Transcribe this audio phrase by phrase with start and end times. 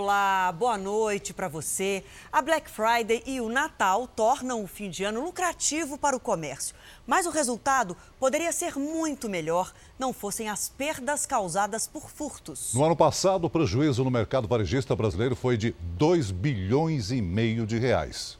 [0.00, 2.04] Olá, boa noite para você.
[2.30, 6.76] A Black Friday e o Natal tornam o fim de ano lucrativo para o comércio.
[7.04, 12.72] Mas o resultado poderia ser muito melhor não fossem as perdas causadas por furtos.
[12.74, 17.66] No ano passado, o prejuízo no mercado varejista brasileiro foi de 2 bilhões e meio
[17.66, 18.38] de reais.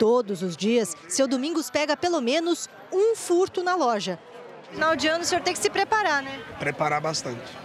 [0.00, 4.18] Todos os dias, seu Domingos pega pelo menos um furto na loja.
[4.72, 6.42] Final de ano, o senhor tem que se preparar, né?
[6.58, 7.61] Preparar bastante.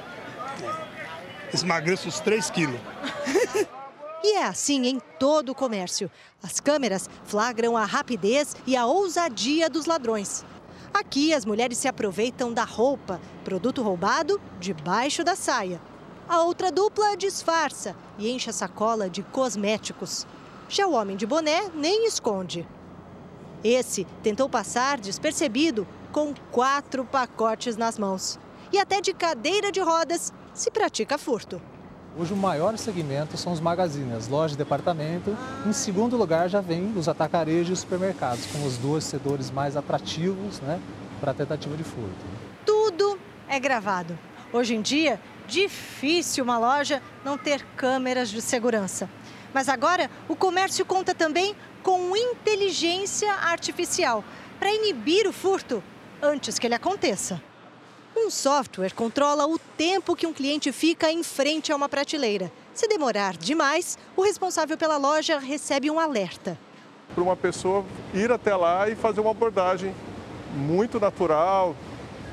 [1.53, 2.79] Esmagreço uns 3 quilos.
[4.23, 6.09] E é assim em todo o comércio.
[6.41, 10.43] As câmeras flagram a rapidez e a ousadia dos ladrões.
[10.93, 15.79] Aqui, as mulheres se aproveitam da roupa, produto roubado debaixo da saia.
[16.27, 20.25] A outra dupla disfarça e enche a sacola de cosméticos.
[20.67, 22.67] Já o homem de boné nem esconde.
[23.63, 28.37] Esse tentou passar despercebido com quatro pacotes nas mãos.
[28.71, 31.61] E até de cadeira de rodas se pratica furto.
[32.19, 35.37] Hoje o maior segmento são os magazines, as lojas de departamento.
[35.67, 39.77] Em segundo lugar já vem os atacarejos e os supermercados, como os dois setores mais
[39.77, 40.81] atrativos né,
[41.19, 42.25] para a tentativa de furto.
[42.65, 44.17] Tudo é gravado.
[44.51, 49.07] Hoje em dia, difícil uma loja não ter câmeras de segurança.
[49.53, 54.23] Mas agora o comércio conta também com inteligência artificial
[54.59, 55.83] para inibir o furto
[56.21, 57.41] antes que ele aconteça.
[58.19, 62.51] Um software controla o tempo que um cliente fica em frente a uma prateleira.
[62.73, 66.57] Se demorar demais, o responsável pela loja recebe um alerta.
[67.13, 69.93] Para uma pessoa ir até lá e fazer uma abordagem
[70.55, 71.75] muito natural,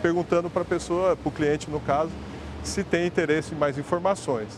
[0.00, 2.10] perguntando para a pessoa, para o cliente no caso,
[2.64, 4.48] se tem interesse em mais informações.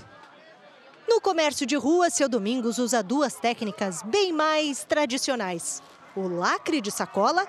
[1.08, 5.82] No comércio de rua, seu Domingos usa duas técnicas bem mais tradicionais:
[6.14, 7.44] o lacre de sacola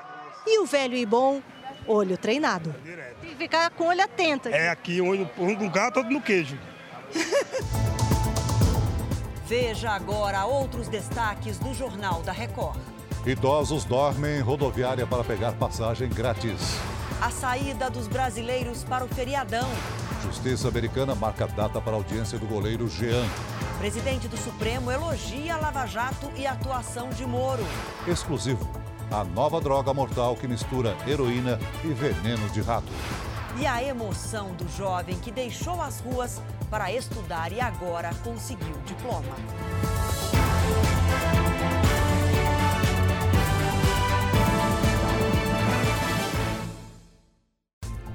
[0.48, 1.42] e o velho e bom
[1.88, 2.76] olho treinado.
[3.22, 4.50] Tem que ficar com o olho atento.
[4.50, 6.58] É aqui, olho, um lugar todo no queijo.
[9.48, 12.78] Veja agora outros destaques do Jornal da Record.
[13.26, 16.78] Idosos dormem em rodoviária para pegar passagem grátis.
[17.22, 19.70] A saída dos brasileiros para o feriadão.
[20.22, 23.26] Justiça americana marca data para a audiência do goleiro Jean.
[23.80, 27.66] Presidente do Supremo elogia a Lava Jato e a atuação de Moro.
[28.08, 32.88] Exclusivo a nova droga mortal que mistura heroína e veneno de rato.
[33.60, 38.82] E a emoção do jovem que deixou as ruas para estudar e agora conseguiu o
[38.82, 39.36] diploma.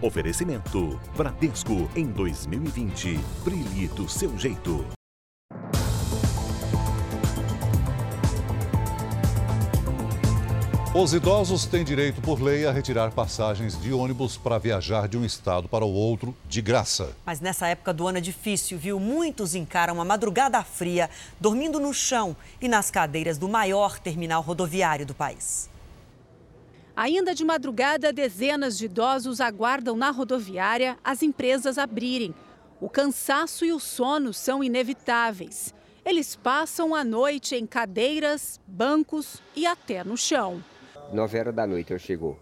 [0.00, 3.20] Oferecimento Bradesco em 2020.
[3.44, 4.84] Brilhe do seu jeito.
[10.94, 15.24] Os idosos têm direito, por lei, a retirar passagens de ônibus para viajar de um
[15.24, 17.16] estado para o outro de graça.
[17.24, 19.00] Mas nessa época do ano é difícil, viu?
[19.00, 21.08] Muitos encaram uma madrugada fria,
[21.40, 25.70] dormindo no chão e nas cadeiras do maior terminal rodoviário do país.
[26.94, 32.34] Ainda de madrugada, dezenas de idosos aguardam na rodoviária as empresas abrirem.
[32.82, 35.72] O cansaço e o sono são inevitáveis.
[36.04, 40.62] Eles passam a noite em cadeiras, bancos e até no chão.
[41.12, 42.38] 9 horas da noite eu chegou.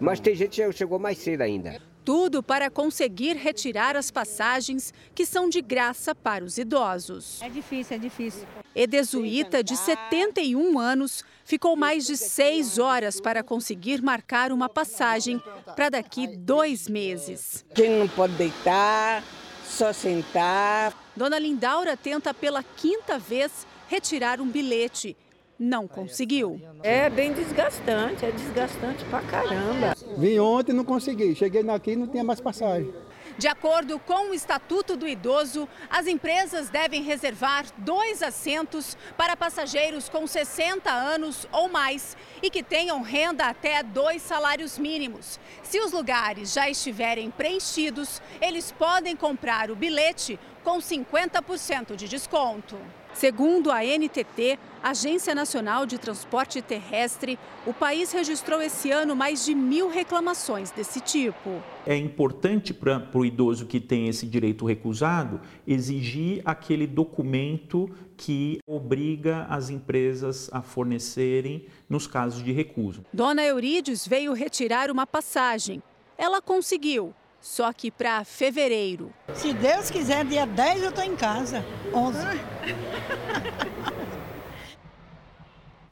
[0.00, 1.80] Mas tem gente que chegou mais cedo ainda.
[2.04, 7.40] Tudo para conseguir retirar as passagens que são de graça para os idosos.
[7.42, 8.46] É difícil, é difícil.
[8.74, 15.42] Edesuíta, de 71 anos, ficou mais de seis horas para conseguir marcar uma passagem
[15.76, 17.64] para daqui dois meses.
[17.74, 19.22] Quem não pode deitar,
[19.64, 20.96] só sentar.
[21.14, 25.16] Dona Lindaura tenta pela quinta vez retirar um bilhete
[25.60, 26.58] não conseguiu.
[26.82, 29.94] É bem desgastante, é desgastante pra caramba.
[30.16, 31.34] Vim ontem e não consegui.
[31.34, 32.90] Cheguei aqui e não tinha mais passagem.
[33.36, 40.08] De acordo com o Estatuto do Idoso, as empresas devem reservar dois assentos para passageiros
[40.08, 45.38] com 60 anos ou mais e que tenham renda até dois salários mínimos.
[45.62, 52.76] Se os lugares já estiverem preenchidos, eles podem comprar o bilhete com 50% de desconto.
[53.14, 59.54] Segundo a NTT, Agência Nacional de Transporte Terrestre, o país registrou esse ano mais de
[59.54, 61.62] mil reclamações desse tipo.
[61.86, 69.46] É importante para o idoso que tem esse direito recusado exigir aquele documento que obriga
[69.50, 73.04] as empresas a fornecerem nos casos de recuso.
[73.12, 75.82] Dona Eurídios veio retirar uma passagem.
[76.16, 79.12] Ela conseguiu, só que para fevereiro.
[79.34, 81.64] Se Deus quiser, dia 10 eu estou em casa.
[81.92, 82.18] 11.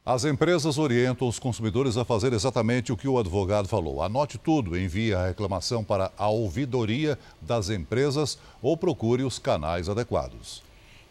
[0.09, 4.01] As empresas orientam os consumidores a fazer exatamente o que o advogado falou.
[4.01, 10.63] Anote tudo, envie a reclamação para a ouvidoria das empresas ou procure os canais adequados.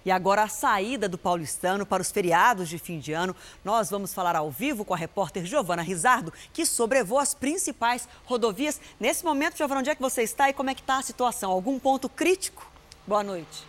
[0.09, 3.37] E agora a saída do paulistano para os feriados de fim de ano.
[3.63, 8.81] Nós vamos falar ao vivo com a repórter Giovana Rizardo, que sobrevoa as principais rodovias.
[8.99, 11.51] Nesse momento, Giovana, onde é que você está e como é que está a situação?
[11.51, 12.67] Algum ponto crítico?
[13.07, 13.67] Boa noite.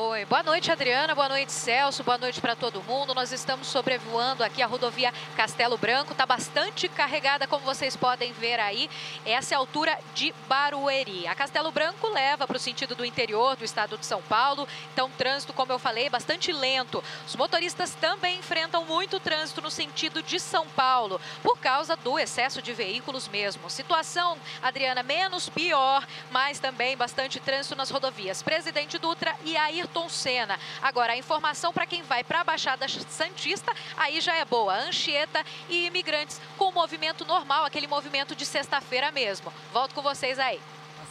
[0.00, 3.12] Oi, boa noite Adriana, boa noite Celso, boa noite para todo mundo.
[3.16, 8.60] Nós estamos sobrevoando aqui a rodovia Castelo Branco, está bastante carregada, como vocês podem ver
[8.60, 8.88] aí.
[9.26, 11.26] Essa é a altura de Barueri.
[11.26, 15.10] A Castelo Branco leva para o sentido do interior do estado de São Paulo, então
[15.18, 17.02] trânsito, como eu falei, bastante lento.
[17.26, 22.62] Os motoristas também enfrentam muito trânsito no sentido de São Paulo, por causa do excesso
[22.62, 23.68] de veículos mesmo.
[23.68, 30.08] Situação, Adriana, menos pior, mas também bastante trânsito nas rodovias Presidente Dutra e Ayrton Ayrton
[30.08, 30.58] Senna.
[30.82, 34.74] Agora, a informação para quem vai para a Baixada Santista, aí já é boa.
[34.74, 39.52] Anchieta e imigrantes com movimento normal, aquele movimento de sexta-feira mesmo.
[39.72, 40.60] Volto com vocês aí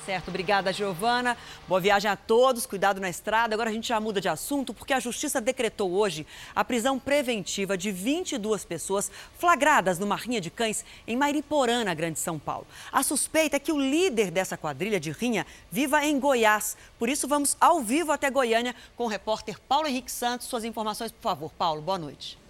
[0.07, 0.29] certo.
[0.29, 1.35] Obrigada, Giovana.
[1.67, 2.65] Boa viagem a todos.
[2.65, 3.53] Cuidado na estrada.
[3.53, 6.25] Agora a gente já muda de assunto porque a Justiça decretou hoje
[6.55, 12.19] a prisão preventiva de 22 pessoas flagradas numa rinha de cães em Mairiporã, na Grande
[12.19, 12.65] São Paulo.
[12.89, 16.77] A suspeita é que o líder dessa quadrilha de rinha viva em Goiás.
[16.97, 20.47] Por isso, vamos ao vivo até Goiânia com o repórter Paulo Henrique Santos.
[20.47, 21.51] Suas informações, por favor.
[21.51, 22.46] Paulo, boa noite.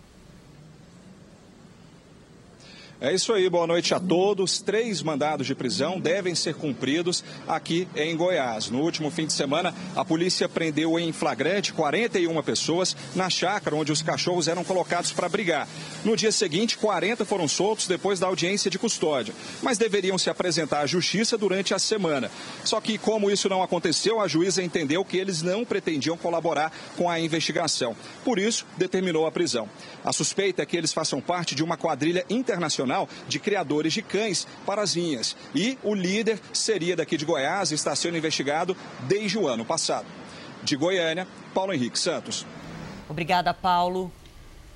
[3.00, 4.60] É isso aí, boa noite a todos.
[4.60, 8.72] Três mandados de prisão devem ser cumpridos aqui em Goiás.
[8.72, 13.92] No último fim de semana, a polícia prendeu em flagrante 41 pessoas na chácara onde
[13.92, 15.68] os cachorros eram colocados para brigar.
[16.04, 20.80] No dia seguinte, 40 foram soltos depois da audiência de custódia, mas deveriam se apresentar
[20.80, 22.32] à justiça durante a semana.
[22.64, 27.08] Só que, como isso não aconteceu, a juíza entendeu que eles não pretendiam colaborar com
[27.08, 27.96] a investigação.
[28.26, 29.70] Por isso, determinou a prisão.
[30.04, 34.02] A suspeita é que eles façam parte de uma quadrilha internacional Nacional de Criadores de
[34.02, 35.36] Cães Parazinhas.
[35.54, 40.06] E o líder seria daqui de Goiás e está sendo investigado desde o ano passado.
[40.64, 42.46] De Goiânia, Paulo Henrique Santos.
[43.10, 44.12] Obrigada, Paulo.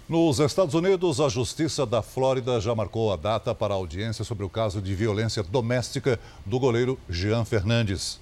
[0.08, 4.44] Nos Estados Unidos, a Justiça da Flórida já marcou a data para a audiência sobre
[4.44, 8.19] o caso de violência doméstica do goleiro Jean Fernandes.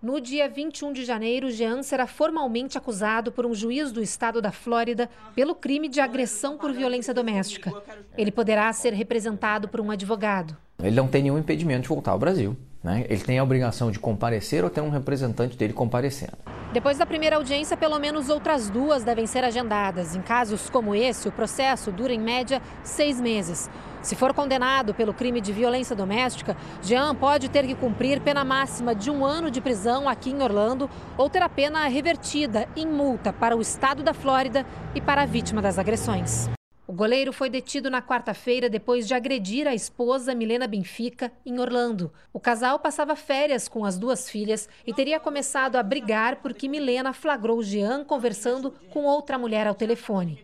[0.00, 4.52] No dia 21 de janeiro, Jean será formalmente acusado por um juiz do estado da
[4.52, 7.72] Flórida pelo crime de agressão por violência doméstica.
[8.16, 10.56] Ele poderá ser representado por um advogado.
[10.80, 12.56] Ele não tem nenhum impedimento de voltar ao Brasil.
[12.80, 13.06] Né?
[13.08, 16.38] Ele tem a obrigação de comparecer ou ter um representante dele comparecendo.
[16.72, 20.14] Depois da primeira audiência, pelo menos outras duas devem ser agendadas.
[20.14, 23.68] Em casos como esse, o processo dura em média seis meses.
[24.08, 28.94] Se for condenado pelo crime de violência doméstica, Jean pode ter que cumprir pena máxima
[28.94, 30.88] de um ano de prisão aqui em Orlando
[31.18, 34.64] ou ter a pena revertida em multa para o estado da Flórida
[34.94, 36.48] e para a vítima das agressões.
[36.86, 42.10] O goleiro foi detido na quarta-feira depois de agredir a esposa Milena Benfica em Orlando.
[42.32, 47.12] O casal passava férias com as duas filhas e teria começado a brigar porque Milena
[47.12, 50.42] flagrou Jean conversando com outra mulher ao telefone.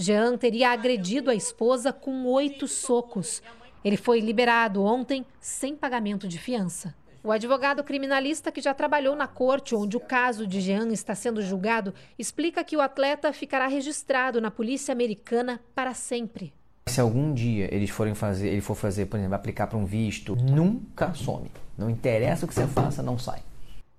[0.00, 3.42] Jean teria agredido a esposa com oito socos.
[3.84, 6.94] Ele foi liberado ontem sem pagamento de fiança.
[7.22, 11.42] O advogado criminalista que já trabalhou na corte onde o caso de Jean está sendo
[11.42, 16.50] julgado explica que o atleta ficará registrado na polícia americana para sempre.
[16.86, 20.34] Se algum dia eles forem fazer, ele for fazer, por exemplo, aplicar para um visto,
[20.34, 21.50] nunca some.
[21.76, 23.42] Não interessa o que você faça, não sai.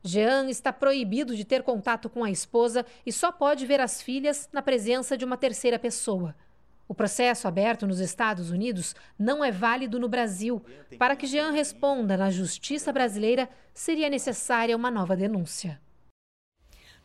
[0.03, 4.49] Jean está proibido de ter contato com a esposa e só pode ver as filhas
[4.51, 6.35] na presença de uma terceira pessoa.
[6.87, 10.61] O processo aberto nos Estados Unidos não é válido no Brasil.
[10.97, 15.79] Para que Jean responda na justiça brasileira, seria necessária uma nova denúncia.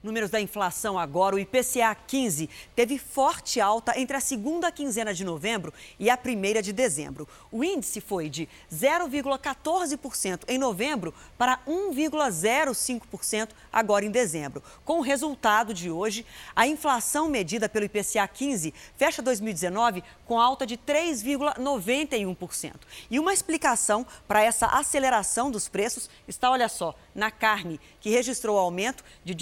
[0.06, 5.25] Números da inflação agora, o IPCA 15 teve forte alta entre a segunda quinzena de
[5.25, 7.26] novembro e a primeira de dezembro.
[7.50, 14.62] O índice foi de 0,14% em novembro para 1,05% agora em dezembro.
[14.84, 20.64] Com o resultado de hoje, a inflação medida pelo IPCA 15 fecha 2019 com alta
[20.64, 22.75] de 3,91%.
[23.10, 28.56] E uma explicação para essa aceleração dos preços está, olha só, na carne, que registrou
[28.56, 29.34] aumento de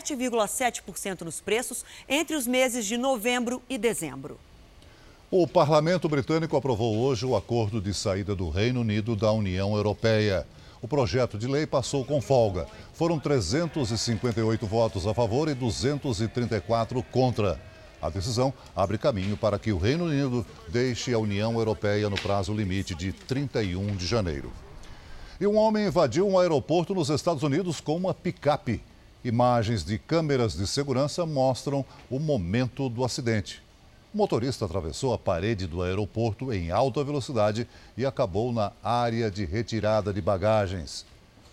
[0.00, 4.38] 17,7% nos preços entre os meses de novembro e dezembro.
[5.30, 10.46] O parlamento britânico aprovou hoje o acordo de saída do Reino Unido da União Europeia.
[10.82, 12.66] O projeto de lei passou com folga.
[12.92, 17.60] Foram 358 votos a favor e 234 contra.
[18.02, 22.52] A decisão abre caminho para que o Reino Unido deixe a União Europeia no prazo
[22.52, 24.50] limite de 31 de janeiro.
[25.38, 28.82] E um homem invadiu um aeroporto nos Estados Unidos com uma picape.
[29.22, 33.62] Imagens de câmeras de segurança mostram o momento do acidente.
[34.14, 39.44] O motorista atravessou a parede do aeroporto em alta velocidade e acabou na área de
[39.44, 41.04] retirada de bagagens.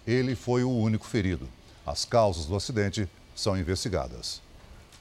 [0.07, 1.47] Ele foi o único ferido.
[1.85, 4.41] As causas do acidente são investigadas.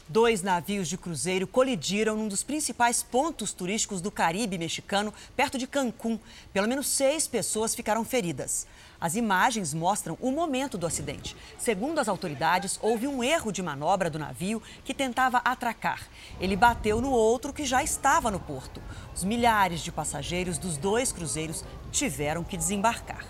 [0.09, 5.67] Dois navios de cruzeiro colidiram num dos principais pontos turísticos do Caribe mexicano, perto de
[5.67, 6.19] Cancún.
[6.53, 8.67] Pelo menos seis pessoas ficaram feridas.
[9.01, 11.37] As imagens mostram o momento do acidente.
[11.59, 16.07] Segundo as autoridades, houve um erro de manobra do navio que tentava atracar.
[16.41, 18.83] Ele bateu no outro que já estava no porto.
[19.15, 23.25] Os milhares de passageiros dos dois cruzeiros tiveram que desembarcar.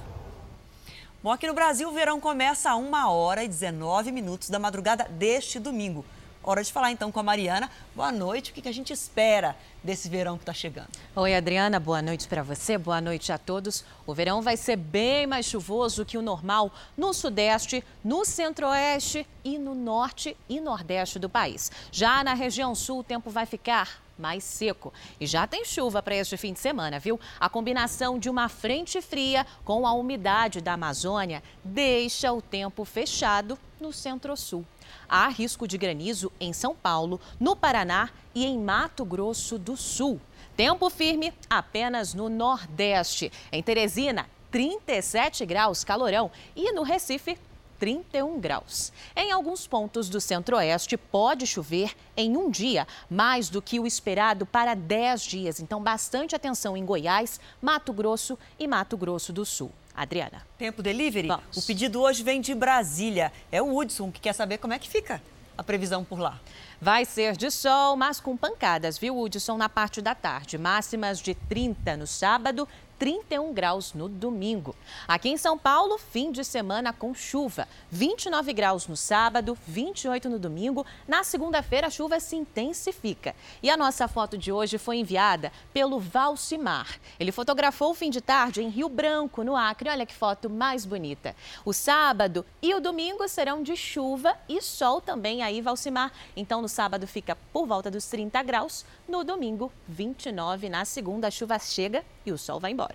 [1.22, 5.04] Bom, aqui no Brasil, o verão começa a 1 hora e 19 minutos da madrugada
[5.10, 6.04] deste domingo.
[6.48, 7.68] Hora de falar então com a Mariana.
[7.92, 8.52] Boa noite.
[8.52, 10.86] O que a gente espera desse verão que está chegando?
[11.16, 11.80] Oi, Adriana.
[11.80, 12.78] Boa noite para você.
[12.78, 13.84] Boa noite a todos.
[14.06, 19.58] O verão vai ser bem mais chuvoso que o normal no Sudeste, no Centro-Oeste e
[19.58, 21.72] no Norte e Nordeste do país.
[21.90, 24.94] Já na região Sul, o tempo vai ficar mais seco.
[25.20, 27.18] E já tem chuva para este fim de semana, viu?
[27.40, 33.58] A combinação de uma frente fria com a umidade da Amazônia deixa o tempo fechado
[33.80, 34.64] no Centro-Sul
[35.08, 40.20] há risco de granizo em São Paulo, no Paraná e em Mato Grosso do Sul.
[40.56, 43.30] Tempo firme apenas no Nordeste.
[43.52, 46.30] Em Teresina, 37 graus, calorão.
[46.54, 47.38] E no Recife,
[47.78, 48.92] 31 graus.
[49.14, 54.46] Em alguns pontos do centro-oeste, pode chover em um dia, mais do que o esperado
[54.46, 55.60] para 10 dias.
[55.60, 59.70] Então, bastante atenção em Goiás, Mato Grosso e Mato Grosso do Sul.
[59.96, 60.46] Adriana.
[60.58, 61.28] Tempo delivery?
[61.28, 61.56] Vamos.
[61.56, 63.32] O pedido hoje vem de Brasília.
[63.50, 65.22] É o Hudson que quer saber como é que fica
[65.56, 66.38] a previsão por lá.
[66.80, 70.58] Vai ser de sol, mas com pancadas, viu, Hudson, na parte da tarde.
[70.58, 74.74] Máximas de 30 no sábado 31 graus no domingo.
[75.06, 77.68] Aqui em São Paulo, fim de semana com chuva.
[77.90, 80.84] 29 graus no sábado, 28 no domingo.
[81.06, 83.34] Na segunda-feira, a chuva se intensifica.
[83.62, 86.98] E a nossa foto de hoje foi enviada pelo Valcimar.
[87.20, 89.90] Ele fotografou o fim de tarde em Rio Branco, no Acre.
[89.90, 91.36] Olha que foto mais bonita.
[91.64, 96.12] O sábado e o domingo serão de chuva e sol também aí, Valcimar.
[96.36, 98.84] Então, no sábado fica por volta dos 30 graus.
[99.08, 100.68] No domingo, 29.
[100.68, 102.85] Na segunda, a chuva chega e o sol vai embora.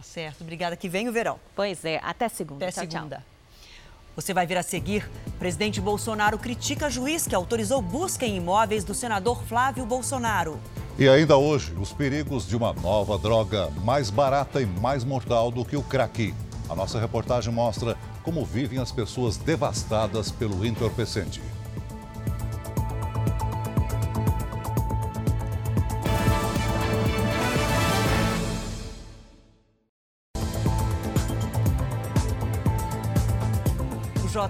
[0.00, 0.40] Tá certo.
[0.40, 0.76] Obrigada.
[0.76, 1.38] Que vem o verão.
[1.54, 2.00] Pois é.
[2.02, 2.64] Até segunda.
[2.66, 3.16] Até tchau, segunda.
[3.16, 3.24] Tchau.
[4.16, 5.08] Você vai ver a seguir.
[5.38, 10.58] Presidente Bolsonaro critica juiz que autorizou busca em imóveis do senador Flávio Bolsonaro.
[10.98, 15.66] E ainda hoje, os perigos de uma nova droga mais barata e mais mortal do
[15.66, 16.34] que o crack.
[16.68, 21.42] A nossa reportagem mostra como vivem as pessoas devastadas pelo entorpecente.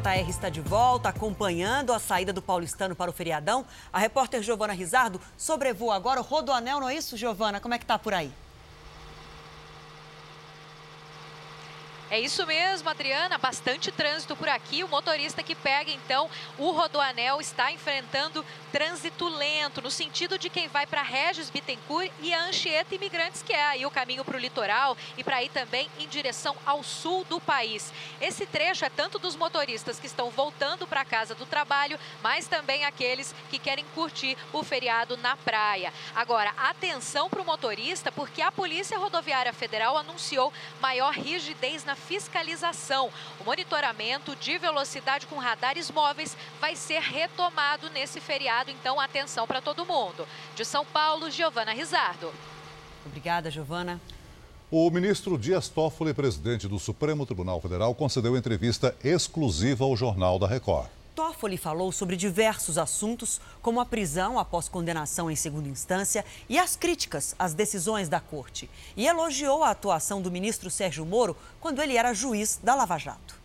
[0.00, 3.66] JR está de volta, acompanhando a saída do paulistano para o feriadão.
[3.92, 7.60] A repórter Giovana Rizardo sobrevoa agora o Rodoanel, não é isso, Giovana?
[7.60, 8.32] Como é que tá por aí?
[12.10, 13.38] É isso mesmo, Adriana.
[13.38, 14.82] Bastante trânsito por aqui.
[14.82, 20.66] O motorista que pega, então, o Rodoanel está enfrentando trânsito lento, no sentido de quem
[20.66, 24.40] vai para Regis Bittencourt e a Anchieta Imigrantes, que é aí o caminho para o
[24.40, 27.92] litoral e para ir também em direção ao sul do país.
[28.20, 32.84] Esse trecho é tanto dos motoristas que estão voltando para casa do trabalho, mas também
[32.84, 35.92] aqueles que querem curtir o feriado na praia.
[36.14, 43.10] Agora, atenção para o motorista, porque a Polícia Rodoviária Federal anunciou maior rigidez na fiscalização.
[43.38, 49.60] O monitoramento de velocidade com radares móveis vai ser retomado nesse feriado, então atenção para
[49.60, 50.26] todo mundo.
[50.56, 52.32] De São Paulo, Giovana Rizardo.
[53.06, 54.00] Obrigada, Giovana.
[54.70, 60.46] O ministro Dias Toffoli, presidente do Supremo Tribunal Federal, concedeu entrevista exclusiva ao Jornal da
[60.46, 60.88] Record.
[61.14, 66.76] Toffoli falou sobre diversos assuntos, como a prisão após condenação em segunda instância e as
[66.76, 68.70] críticas às decisões da corte.
[68.96, 73.40] E elogiou a atuação do ministro Sérgio Moro quando ele era juiz da Lava Jato.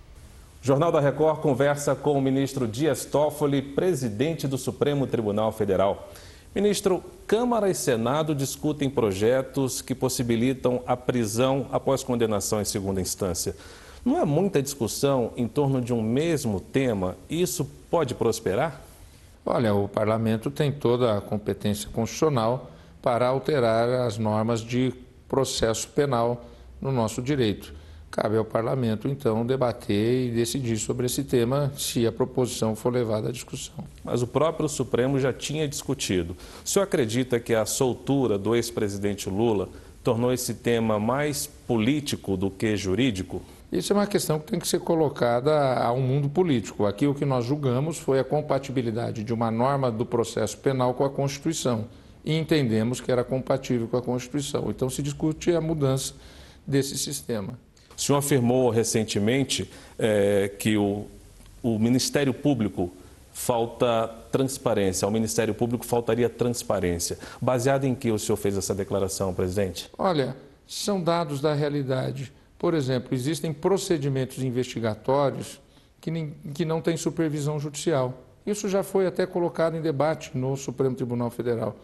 [0.62, 6.10] Jornal da Record conversa com o ministro Dias Toffoli, presidente do Supremo Tribunal Federal.
[6.56, 13.56] Ministro, Câmara e Senado discutem projetos que possibilitam a prisão após condenação em segunda instância.
[14.06, 17.18] Não é muita discussão em torno de um mesmo tema?
[17.28, 18.80] Isso pode prosperar?
[19.44, 22.70] Olha, o parlamento tem toda a competência constitucional
[23.02, 24.94] para alterar as normas de
[25.28, 26.46] processo penal
[26.80, 27.74] no nosso direito.
[28.12, 33.30] Cabe ao parlamento, então, debater e decidir sobre esse tema se a proposição for levada
[33.30, 33.84] à discussão.
[34.04, 36.38] Mas o próprio Supremo já tinha discutido.
[36.64, 39.68] O senhor acredita que a soltura do ex-presidente Lula
[40.04, 43.42] tornou esse tema mais político do que jurídico?
[43.72, 46.86] Isso é uma questão que tem que ser colocada ao mundo político.
[46.86, 51.04] Aqui o que nós julgamos foi a compatibilidade de uma norma do processo penal com
[51.04, 51.86] a Constituição
[52.24, 54.70] e entendemos que era compatível com a Constituição.
[54.70, 56.14] Então se discute a mudança
[56.66, 57.60] desse sistema.
[57.98, 61.06] O senhor afirmou recentemente é, que o,
[61.64, 62.92] o Ministério Público
[63.32, 67.18] falta transparência, ao Ministério Público faltaria transparência.
[67.42, 69.90] Baseado em que o senhor fez essa declaração, presidente?
[69.98, 70.36] Olha,
[70.68, 72.32] são dados da realidade.
[72.58, 75.62] Por exemplo, existem procedimentos investigatórios
[76.00, 78.22] que, nem, que não têm supervisão judicial.
[78.46, 81.76] Isso já foi até colocado em debate no Supremo Tribunal Federal.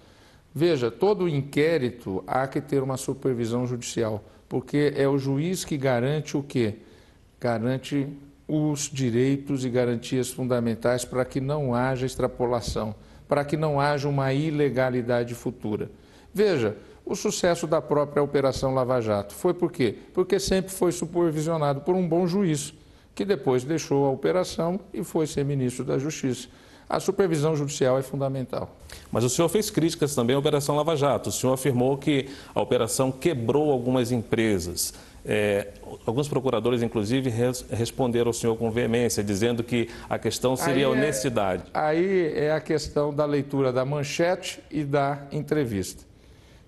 [0.53, 6.35] Veja, todo inquérito há que ter uma supervisão judicial, porque é o juiz que garante
[6.35, 6.75] o quê?
[7.39, 8.07] Garante
[8.47, 12.93] os direitos e garantias fundamentais para que não haja extrapolação,
[13.27, 15.89] para que não haja uma ilegalidade futura.
[16.33, 16.75] Veja,
[17.05, 19.95] o sucesso da própria Operação Lava Jato foi por quê?
[20.13, 22.73] Porque sempre foi supervisionado por um bom juiz,
[23.13, 26.47] que depois deixou a operação e foi ser ministro da Justiça.
[26.87, 28.75] A supervisão judicial é fundamental.
[29.09, 31.29] Mas o senhor fez críticas também à Operação Lava Jato.
[31.29, 34.93] O senhor afirmou que a operação quebrou algumas empresas.
[35.23, 35.69] É,
[36.05, 40.93] alguns procuradores, inclusive, res, responderam ao senhor com veemência, dizendo que a questão seria aí
[40.93, 41.63] a é- honestidade.
[41.73, 46.10] Aí é a questão da leitura da manchete e da entrevista.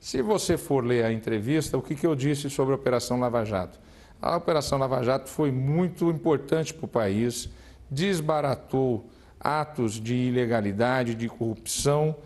[0.04, 3.46] Se você for ler a entrevista, o que, que eu disse sobre a Operação Lava
[3.46, 3.80] Jato?
[4.22, 7.48] A Operação Lava Jato foi muito importante para o país,
[7.90, 12.18] desbaratou atos de ilegalidade, de corrupção.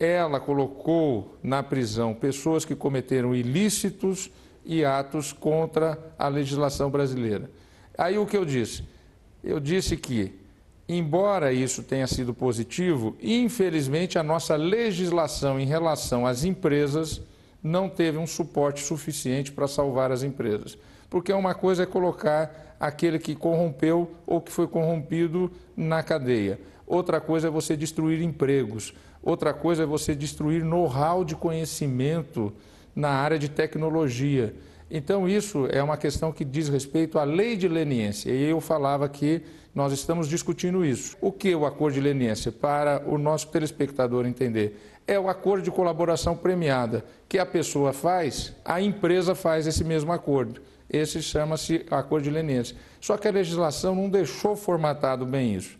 [0.00, 4.30] Ela colocou na prisão pessoas que cometeram ilícitos
[4.64, 7.50] e atos contra a legislação brasileira.
[7.98, 8.84] Aí o que eu disse?
[9.44, 10.37] Eu disse que,
[10.88, 17.20] embora isso tenha sido positivo, infelizmente a nossa legislação em relação às empresas
[17.62, 20.78] não teve um suporte suficiente para salvar as empresas.
[21.10, 26.60] Porque uma coisa é colocar aquele que corrompeu ou que foi corrompido na cadeia.
[26.86, 28.94] Outra coisa é você destruir empregos.
[29.22, 32.52] Outra coisa é você destruir know-how de conhecimento
[32.94, 34.54] na área de tecnologia.
[34.90, 38.30] Então, isso é uma questão que diz respeito à lei de leniência.
[38.30, 39.42] E eu falava que
[39.78, 41.16] nós estamos discutindo isso.
[41.20, 42.50] O que é o acordo de leniência?
[42.50, 48.52] Para o nosso telespectador entender, é o acordo de colaboração premiada que a pessoa faz,
[48.64, 50.60] a empresa faz esse mesmo acordo.
[50.90, 52.76] Esse chama-se acordo de leniência.
[53.00, 55.78] Só que a legislação não deixou formatado bem isso.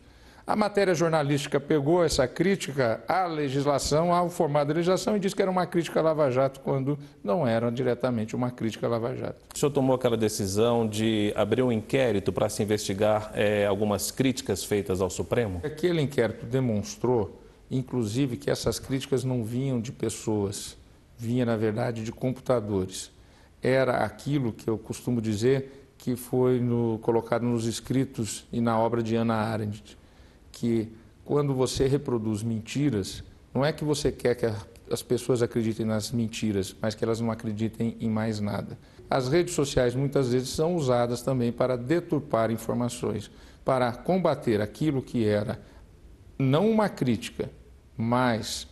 [0.48, 5.42] A matéria jornalística pegou essa crítica à legislação, ao formato da legislação, e disse que
[5.42, 9.44] era uma crítica a Lava Jato, quando não era diretamente uma crítica a Lava Jato.
[9.54, 14.64] O senhor tomou aquela decisão de abrir um inquérito para se investigar é, algumas críticas
[14.64, 15.60] feitas ao Supremo?
[15.62, 17.38] Aquele inquérito demonstrou,
[17.70, 20.78] inclusive, que essas críticas não vinham de pessoas,
[21.18, 23.10] vinha, na verdade, de computadores.
[23.62, 29.02] Era aquilo que eu costumo dizer que foi no, colocado nos escritos e na obra
[29.02, 29.98] de Ana Arendt
[30.58, 30.88] que
[31.24, 33.22] quando você reproduz mentiras,
[33.54, 34.46] não é que você quer que
[34.90, 38.78] as pessoas acreditem nas mentiras, mas que elas não acreditem em mais nada.
[39.08, 43.30] As redes sociais muitas vezes são usadas também para deturpar informações,
[43.64, 45.60] para combater aquilo que era
[46.38, 47.50] não uma crítica,
[47.96, 48.66] mas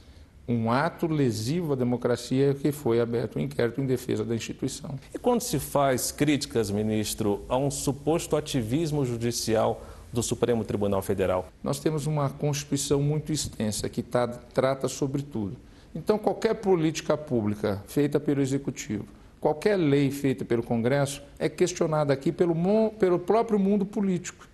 [0.49, 4.99] um ato lesivo à democracia que foi aberto um inquérito em defesa da instituição.
[5.15, 11.49] E quando se faz críticas, ministro, a um suposto ativismo judicial do Supremo Tribunal Federal?
[11.63, 15.57] Nós temos uma Constituição muito extensa que tá, trata sobre tudo.
[15.95, 19.07] Então, qualquer política pública feita pelo Executivo,
[19.41, 22.55] qualquer lei feita pelo Congresso é questionada aqui pelo,
[22.99, 24.47] pelo próprio mundo político.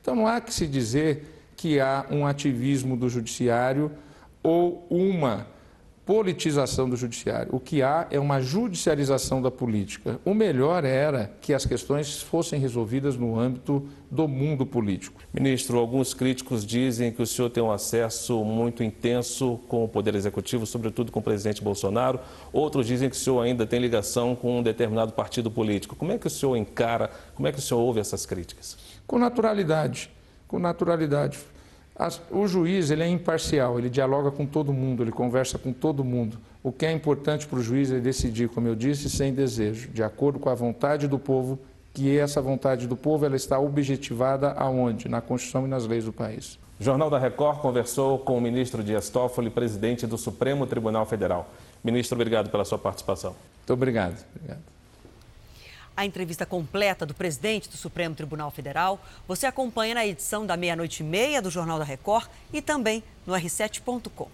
[0.00, 3.90] Então, não há que se dizer que há um ativismo do Judiciário
[4.42, 5.46] ou uma
[6.04, 7.48] politização do judiciário.
[7.54, 10.20] O que há é uma judicialização da política.
[10.24, 15.20] O melhor era que as questões fossem resolvidas no âmbito do mundo político.
[15.32, 20.14] Ministro, alguns críticos dizem que o senhor tem um acesso muito intenso com o Poder
[20.14, 22.20] Executivo, sobretudo com o presidente Bolsonaro.
[22.52, 25.96] Outros dizem que o senhor ainda tem ligação com um determinado partido político.
[25.96, 28.76] Como é que o senhor encara, como é que o senhor ouve essas críticas?
[29.06, 30.10] Com naturalidade,
[30.46, 31.38] com naturalidade.
[31.96, 36.02] As, o juiz ele é imparcial, ele dialoga com todo mundo, ele conversa com todo
[36.02, 36.38] mundo.
[36.62, 40.02] O que é importante para o juiz é decidir, como eu disse, sem desejo, de
[40.02, 41.58] acordo com a vontade do povo,
[41.92, 45.08] que essa vontade do povo ela está objetivada aonde?
[45.08, 46.58] Na Constituição e nas leis do país.
[46.80, 51.48] O Jornal da Record conversou com o ministro Dias Toffoli, presidente do Supremo Tribunal Federal.
[51.84, 53.36] Ministro, obrigado pela sua participação.
[53.58, 54.24] Muito obrigado.
[54.34, 54.73] obrigado.
[55.96, 61.04] A entrevista completa do presidente do Supremo Tribunal Federal você acompanha na edição da meia-noite
[61.04, 64.28] e meia do Jornal da Record e também no r7.com.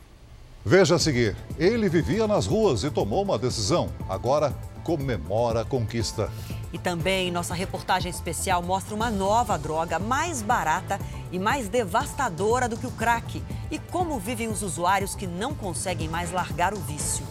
[0.64, 3.90] Veja a seguir: ele vivia nas ruas e tomou uma decisão.
[4.08, 6.30] Agora comemora a conquista.
[6.72, 10.98] E também nossa reportagem especial mostra uma nova droga mais barata
[11.30, 16.08] e mais devastadora do que o crack e como vivem os usuários que não conseguem
[16.08, 17.26] mais largar o vício.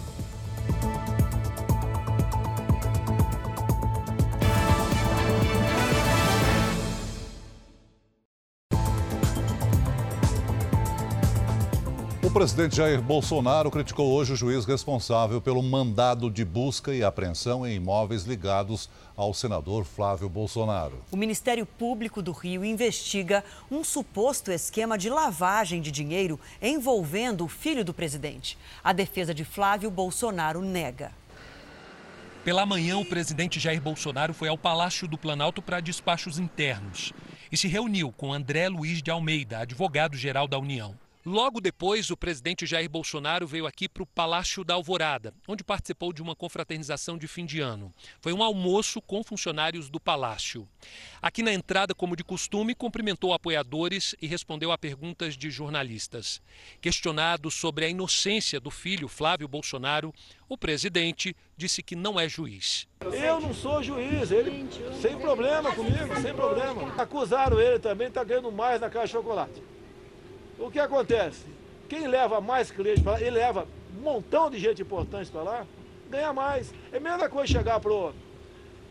[12.39, 17.75] Presidente Jair Bolsonaro criticou hoje o juiz responsável pelo mandado de busca e apreensão em
[17.75, 21.03] imóveis ligados ao senador Flávio Bolsonaro.
[21.11, 27.49] O Ministério Público do Rio investiga um suposto esquema de lavagem de dinheiro envolvendo o
[27.49, 28.57] filho do presidente.
[28.81, 31.11] A defesa de Flávio Bolsonaro nega.
[32.45, 37.11] Pela manhã, o presidente Jair Bolsonaro foi ao Palácio do Planalto para despachos internos
[37.51, 40.95] e se reuniu com André Luiz de Almeida, advogado-geral da União.
[41.31, 46.11] Logo depois, o presidente Jair Bolsonaro veio aqui para o Palácio da Alvorada, onde participou
[46.11, 47.93] de uma confraternização de fim de ano.
[48.19, 50.67] Foi um almoço com funcionários do palácio.
[51.21, 56.41] Aqui na entrada, como de costume, cumprimentou apoiadores e respondeu a perguntas de jornalistas.
[56.81, 60.11] Questionado sobre a inocência do filho Flávio Bolsonaro,
[60.47, 62.87] o presidente disse que não é juiz.
[63.01, 64.67] Eu não sou juiz, ele
[64.99, 66.91] sem problema comigo, sem problema.
[66.99, 69.78] Acusaram ele também, está ganhando mais na Caixa de Chocolate.
[70.59, 71.45] O que acontece?
[71.87, 73.65] Quem leva mais clientes para lá, ele leva
[73.97, 75.65] um montão de gente importante para lá,
[76.09, 76.73] ganha mais.
[76.91, 78.13] É a mesma coisa chegar pro.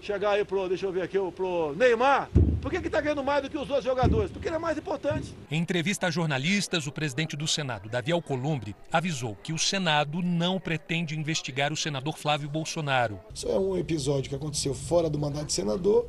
[0.01, 2.31] Chegar aí pro, deixa eu ver aqui, pro Neymar.
[2.63, 4.31] Por que está ganhando mais do que os outros jogadores?
[4.31, 5.35] Porque ele é mais importante.
[5.51, 10.59] Em entrevista a jornalistas, o presidente do Senado, Davi Alcolumbre, avisou que o Senado não
[10.59, 13.21] pretende investigar o senador Flávio Bolsonaro.
[13.35, 16.07] Isso é um episódio que aconteceu fora do mandato de senador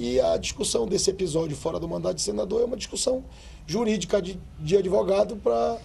[0.00, 3.22] e a discussão desse episódio fora do mandato de senador é uma discussão
[3.66, 5.78] jurídica de, de advogado para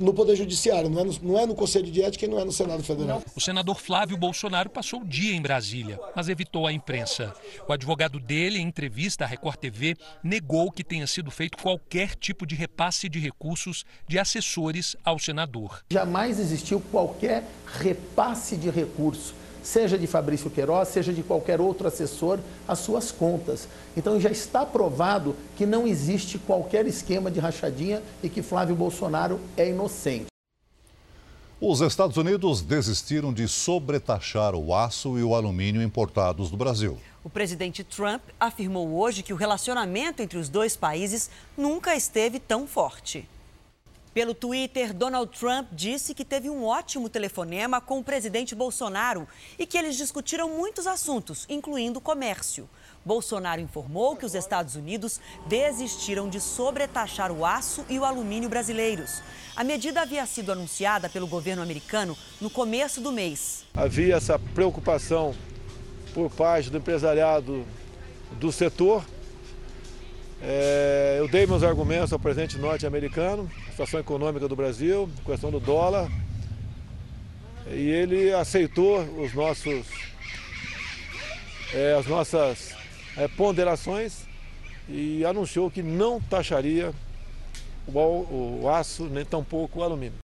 [0.00, 2.44] no Poder Judiciário, não é, no, não é no Conselho de Ética e não é
[2.44, 3.22] no Senado Federal.
[3.36, 7.32] O senador Flávio Bolsonaro passou o dia em Brasília, mas evitou a imprensa.
[7.68, 12.44] O advogado dele, em entrevista à Record TV, negou que tenha sido feito qualquer tipo
[12.44, 15.84] de repasse de recursos de assessores ao senador.
[15.90, 17.44] Jamais existiu qualquer
[17.78, 19.34] repasse de recurso
[19.66, 23.68] seja de Fabrício Queiroz, seja de qualquer outro assessor, as suas contas.
[23.96, 29.40] Então já está provado que não existe qualquer esquema de rachadinha e que Flávio Bolsonaro
[29.56, 30.26] é inocente.
[31.60, 36.98] Os Estados Unidos desistiram de sobretaxar o aço e o alumínio importados do Brasil.
[37.24, 42.68] O presidente Trump afirmou hoje que o relacionamento entre os dois países nunca esteve tão
[42.68, 43.28] forte.
[44.16, 49.66] Pelo Twitter, Donald Trump disse que teve um ótimo telefonema com o presidente Bolsonaro e
[49.66, 52.66] que eles discutiram muitos assuntos, incluindo comércio.
[53.04, 59.20] Bolsonaro informou que os Estados Unidos desistiram de sobretaxar o aço e o alumínio brasileiros.
[59.54, 63.66] A medida havia sido anunciada pelo governo americano no começo do mês.
[63.74, 65.34] Havia essa preocupação
[66.14, 67.66] por parte do empresariado
[68.40, 69.04] do setor
[70.48, 76.08] é, eu dei meus argumentos ao presidente norte-americano, situação econômica do Brasil, questão do dólar,
[77.66, 79.88] e ele aceitou os nossos,
[81.74, 82.76] é, as nossas
[83.16, 84.20] é, ponderações
[84.88, 86.94] e anunciou que não taxaria
[87.88, 90.25] o, o aço nem tampouco o alumínio.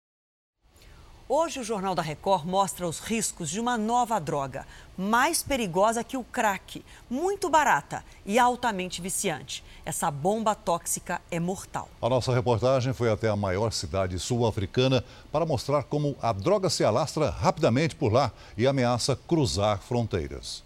[1.33, 4.67] Hoje, o Jornal da Record mostra os riscos de uma nova droga,
[4.97, 9.63] mais perigosa que o crack, muito barata e altamente viciante.
[9.85, 11.87] Essa bomba tóxica é mortal.
[12.01, 16.83] A nossa reportagem foi até a maior cidade sul-africana para mostrar como a droga se
[16.83, 20.65] alastra rapidamente por lá e ameaça cruzar fronteiras.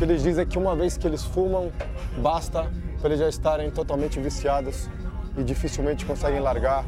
[0.00, 1.70] Eles dizem que uma vez que eles fumam,
[2.20, 2.68] basta
[2.98, 4.88] para eles já estarem totalmente viciados
[5.38, 6.84] e dificilmente conseguem largar.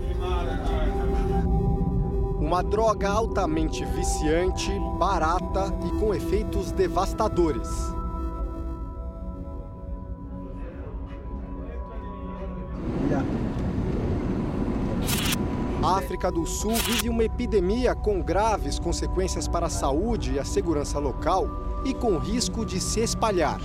[2.45, 7.67] Uma droga altamente viciante, barata e com efeitos devastadores.
[15.83, 20.45] A África do Sul vive uma epidemia com graves consequências para a saúde e a
[20.45, 21.49] segurança local
[21.87, 23.59] e com risco de se espalhar.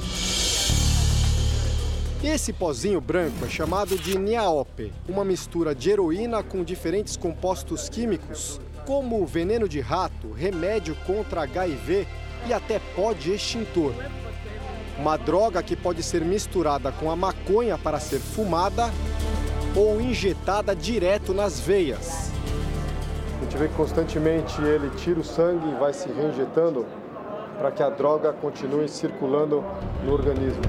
[2.24, 8.60] Esse pozinho branco é chamado de niaope, uma mistura de heroína com diferentes compostos químicos
[8.90, 12.08] como veneno de rato, remédio contra HIV
[12.48, 13.94] e até pó de extintor.
[14.98, 18.90] Uma droga que pode ser misturada com a maconha para ser fumada
[19.76, 22.32] ou injetada direto nas veias.
[23.38, 26.84] A gente vê que constantemente ele tira o sangue e vai se reinjetando
[27.60, 29.64] para que a droga continue circulando
[30.04, 30.64] no organismo.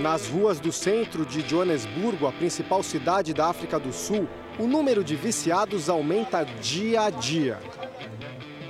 [0.00, 4.26] Nas ruas do centro de Joanesburgo, a principal cidade da África do Sul,
[4.58, 7.58] o número de viciados aumenta dia a dia.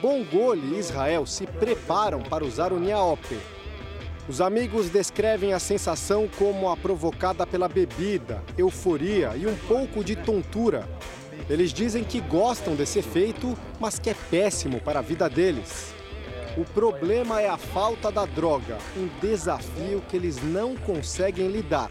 [0.03, 3.39] Bongole e Israel se preparam para usar o Niaope.
[4.29, 10.17] Os amigos descrevem a sensação como a provocada pela bebida, euforia e um pouco de
[10.17, 10.89] tontura.
[11.49, 15.95] Eles dizem que gostam desse efeito, mas que é péssimo para a vida deles.
[16.57, 21.91] O problema é a falta da droga, um desafio que eles não conseguem lidar.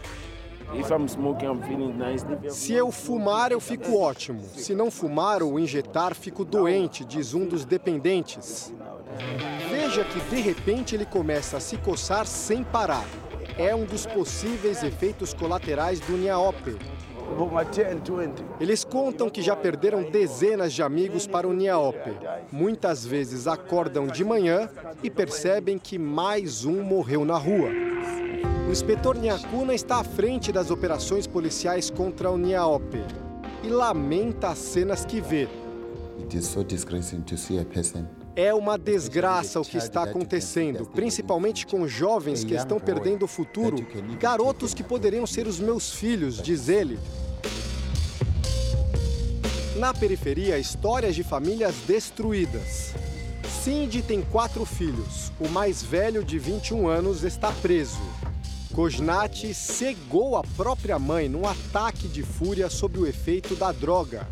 [2.48, 4.42] Se eu fumar, eu fico ótimo.
[4.54, 8.72] Se não fumar ou injetar, fico doente, diz um dos dependentes.
[9.68, 13.04] Veja que de repente ele começa a se coçar sem parar.
[13.58, 16.76] É um dos possíveis efeitos colaterais do Niaope.
[18.60, 22.12] Eles contam que já perderam dezenas de amigos para o Niaope.
[22.52, 24.68] Muitas vezes acordam de manhã
[25.02, 27.70] e percebem que mais um morreu na rua.
[28.68, 33.02] O inspetor Niakuna está à frente das operações policiais contra o Niaope
[33.64, 35.48] e lamenta as cenas que vê.
[38.36, 43.76] É uma desgraça o que está acontecendo, principalmente com jovens que estão perdendo o futuro,
[44.18, 46.98] garotos que poderiam ser os meus filhos, diz ele.
[49.80, 52.92] Na periferia, histórias de famílias destruídas.
[53.48, 55.32] Cindy tem quatro filhos.
[55.40, 57.98] O mais velho, de 21 anos, está preso.
[58.74, 64.28] Kojnati cegou a própria mãe num ataque de fúria sob o efeito da droga.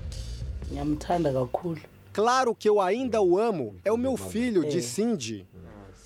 [2.12, 5.46] Claro que eu ainda o amo, é o meu filho, de Cindy.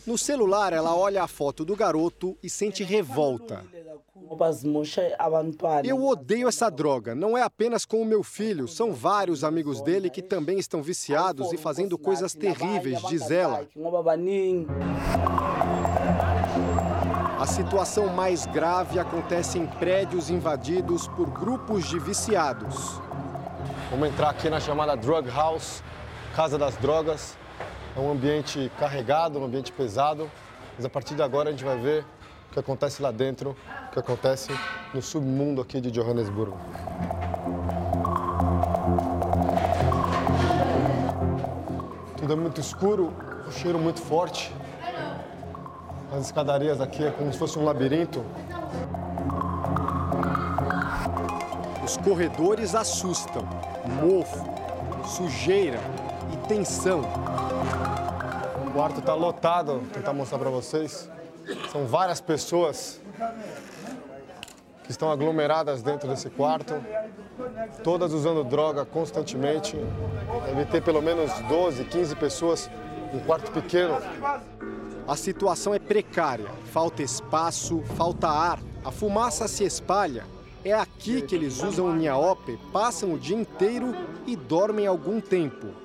[0.04, 3.64] No celular, ela olha a foto do garoto e sente revolta.
[5.84, 7.14] Eu odeio essa droga.
[7.14, 11.52] Não é apenas com o meu filho, são vários amigos dele que também estão viciados
[11.52, 13.66] e fazendo coisas terríveis, diz ela.
[17.38, 23.00] A situação mais grave acontece em prédios invadidos por grupos de viciados.
[23.90, 25.82] Vamos entrar aqui na chamada Drug House,
[26.34, 27.36] Casa das Drogas.
[27.94, 30.30] É um ambiente carregado, um ambiente pesado,
[30.76, 32.06] mas a partir de agora a gente vai ver
[32.48, 33.54] o que acontece lá dentro,
[33.88, 34.50] o que acontece
[34.94, 36.56] no submundo aqui de Johannesburgo.
[42.16, 43.12] Tudo é muito escuro,
[43.46, 44.50] o cheiro muito forte.
[46.14, 48.24] As escadarias aqui é como se fosse um labirinto.
[51.84, 53.42] Os corredores assustam.
[54.00, 54.46] Mofo,
[55.04, 55.80] sujeira
[56.32, 57.02] e tensão.
[58.72, 61.06] O quarto está lotado, vou tentar mostrar para vocês.
[61.70, 62.98] São várias pessoas
[64.82, 66.72] que estão aglomeradas dentro desse quarto,
[67.84, 69.76] todas usando droga constantemente.
[70.46, 72.70] Deve ter pelo menos 12, 15 pessoas
[73.12, 73.98] um quarto pequeno.
[75.06, 80.24] A situação é precária, falta espaço, falta ar, a fumaça se espalha.
[80.64, 83.94] É aqui que eles usam o Niaope, passam o dia inteiro
[84.26, 85.81] e dormem algum tempo.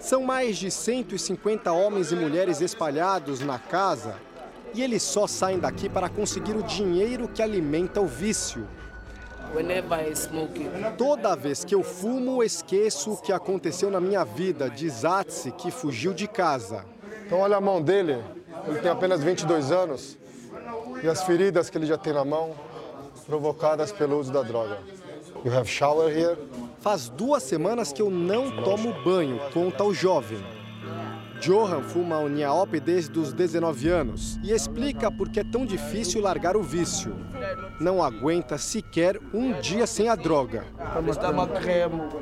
[0.00, 4.16] São mais de 150 homens e mulheres espalhados na casa
[4.72, 8.66] e eles só saem daqui para conseguir o dinheiro que alimenta o vício.
[10.96, 15.70] Toda vez que eu fumo, esqueço o que aconteceu na minha vida, diz Atsi, que
[15.70, 16.84] fugiu de casa.
[17.26, 18.22] Então olha a mão dele,
[18.66, 20.16] ele tem apenas 22 anos
[21.02, 22.54] e as feridas que ele já tem na mão
[23.26, 24.78] provocadas pelo uso da droga.
[25.44, 26.36] You have shower here?
[26.80, 30.38] Faz duas semanas que eu não tomo banho, conta o jovem.
[31.38, 36.22] Johan fuma o Niaope desde os 19 anos e explica por que é tão difícil
[36.22, 37.14] largar o vício.
[37.80, 40.66] Não aguenta sequer um dia sem a droga.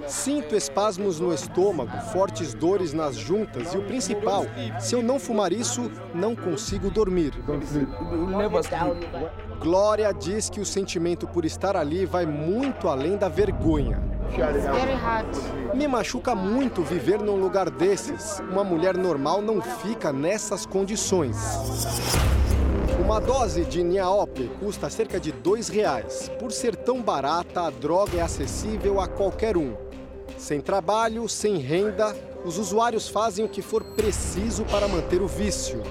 [0.07, 4.45] Sinto espasmos no estômago, fortes dores nas juntas e o principal,
[4.79, 7.33] se eu não fumar isso, não consigo dormir.
[9.59, 14.01] Glória diz que o sentimento por estar ali vai muito além da vergonha.
[15.75, 18.41] Me machuca muito viver num lugar desses.
[18.49, 21.37] Uma mulher normal não fica nessas condições.
[23.09, 26.31] Uma dose de Niaope custa cerca de dois reais.
[26.39, 29.75] Por ser tão barata, a droga é acessível a qualquer um.
[30.37, 35.83] Sem trabalho, sem renda, os usuários fazem o que for preciso para manter o vício.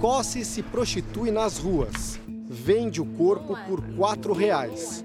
[0.00, 2.18] Cossi se prostitui nas ruas.
[2.48, 5.04] Vende o corpo por quatro reais.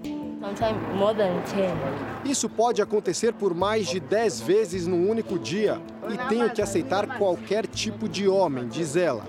[2.24, 5.82] Isso pode acontecer por mais de 10 vezes num único dia
[6.14, 9.24] e tenho que aceitar qualquer tipo de homem, diz ela.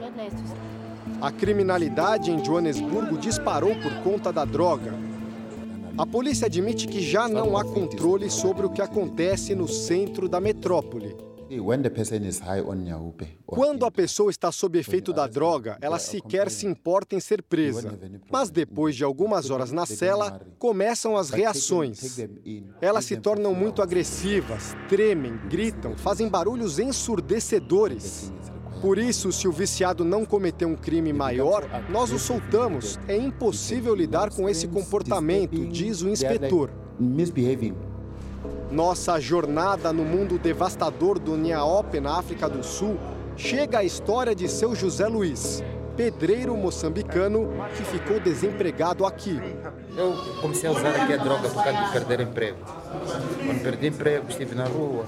[1.20, 4.94] A criminalidade em Joanesburgo disparou por conta da droga.
[5.96, 10.40] A polícia admite que já não há controle sobre o que acontece no centro da
[10.40, 11.16] metrópole.
[13.46, 17.98] Quando a pessoa está sob efeito da droga, ela sequer se importa em ser presa.
[18.30, 22.18] Mas depois de algumas horas na cela, começam as reações.
[22.80, 28.32] Elas se tornam muito agressivas, tremem, gritam, fazem barulhos ensurdecedores.
[28.80, 32.98] Por isso, se o viciado não cometeu um crime maior, nós o soltamos.
[33.08, 36.70] É impossível lidar com esse comportamento, diz o inspetor.
[38.70, 42.98] Nossa jornada no mundo devastador do Niaope, na África do Sul,
[43.34, 45.64] chega à história de seu José Luiz,
[45.96, 49.40] pedreiro moçambicano que ficou desempregado aqui.
[49.96, 52.58] Eu comecei a usar aqui a droga por causa de perder emprego.
[53.46, 55.06] Quando perdi emprego, estive na rua.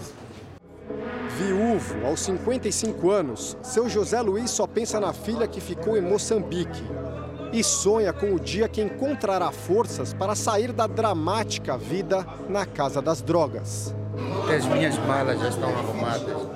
[1.37, 6.83] Viúvo, aos 55 anos, seu José Luiz só pensa na filha que ficou em Moçambique
[7.53, 13.03] e sonha com o dia que encontrará forças para sair da dramática vida na casa
[13.03, 13.95] das drogas.
[14.55, 16.51] As minhas malas já estão arrumadas.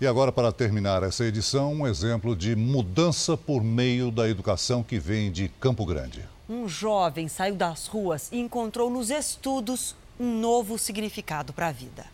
[0.00, 4.98] E agora, para terminar essa edição, um exemplo de mudança por meio da educação que
[4.98, 6.28] vem de Campo Grande.
[6.48, 12.04] Um jovem saiu das ruas e encontrou nos estudos um novo significado para a vida.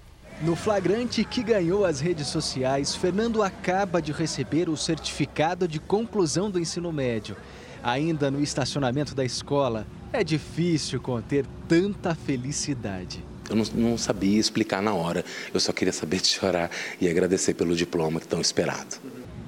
[0.40, 6.48] No flagrante que ganhou as redes sociais, Fernando acaba de receber o certificado de conclusão
[6.48, 7.36] do ensino médio.
[7.82, 13.24] Ainda no estacionamento da escola, é difícil conter tanta felicidade.
[13.50, 16.70] Eu não, não, sabia explicar na hora, eu só queria saber de chorar
[17.00, 18.96] e agradecer pelo diploma tão esperado.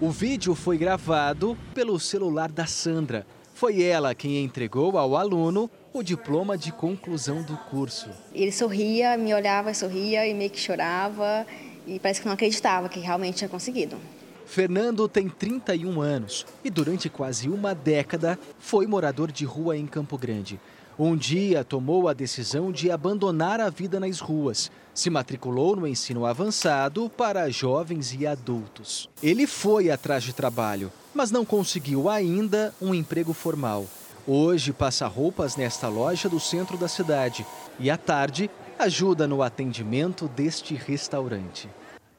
[0.01, 3.25] O vídeo foi gravado pelo celular da Sandra.
[3.61, 8.09] Foi ela quem entregou ao aluno o diploma de conclusão do curso.
[8.33, 11.47] Ele sorria, me olhava, sorria e meio que chorava
[11.87, 13.99] e parece que não acreditava que realmente tinha conseguido.
[14.47, 20.17] Fernando tem 31 anos e durante quase uma década foi morador de rua em Campo
[20.17, 20.59] Grande.
[21.03, 24.71] Um dia tomou a decisão de abandonar a vida nas ruas.
[24.93, 29.09] Se matriculou no ensino avançado para jovens e adultos.
[29.23, 33.87] Ele foi atrás de trabalho, mas não conseguiu ainda um emprego formal.
[34.27, 37.47] Hoje passa roupas nesta loja do centro da cidade
[37.79, 41.67] e à tarde ajuda no atendimento deste restaurante.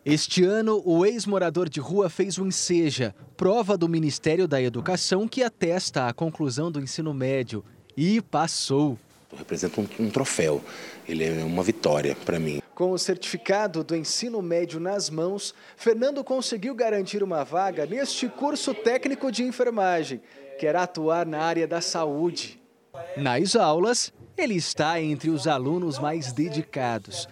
[0.03, 5.43] Este ano, o ex-morador de rua fez o Enseja, prova do Ministério da Educação que
[5.43, 7.63] atesta a conclusão do ensino médio,
[7.95, 8.97] e passou.
[9.37, 10.61] Representa um, um troféu,
[11.07, 12.61] ele é uma vitória para mim.
[12.75, 18.73] Com o certificado do ensino médio nas mãos, Fernando conseguiu garantir uma vaga neste curso
[18.73, 20.21] técnico de enfermagem
[20.61, 22.61] quer atuar na área da saúde.
[23.17, 27.27] Nas aulas, ele está entre os alunos mais dedicados.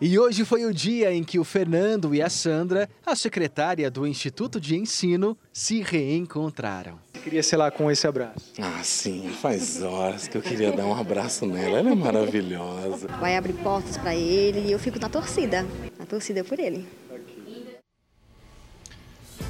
[0.00, 4.06] E hoje foi o dia em que o Fernando e a Sandra, a secretária do
[4.06, 6.98] Instituto de Ensino, se reencontraram.
[7.22, 8.52] Queria, sei lá, com esse abraço.
[8.58, 11.78] Ah, sim, faz horas que eu queria dar um abraço nela.
[11.78, 13.08] Ela é maravilhosa.
[13.20, 15.66] Vai abrir portas para ele e eu fico na torcida.
[15.98, 16.86] Na torcida por ele.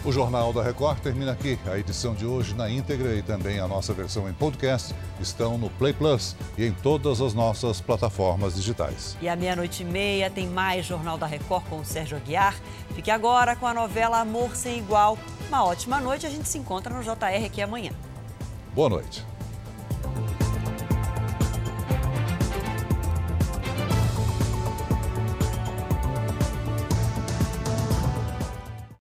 [0.02, 1.58] O Jornal da Record termina aqui.
[1.70, 5.68] A edição de hoje na íntegra e também a nossa versão em podcast estão no
[5.68, 9.14] Play Plus e em todas as nossas plataformas digitais.
[9.20, 12.56] E à meia-noite e meia tem mais Jornal da Record com o Sérgio Aguiar.
[12.94, 15.18] Fique agora com a novela Amor Sem Igual.
[15.48, 16.26] Uma ótima noite.
[16.26, 17.92] A gente se encontra no JR aqui amanhã.
[18.74, 19.22] Boa noite.